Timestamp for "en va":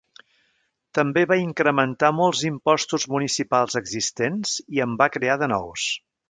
4.87-5.09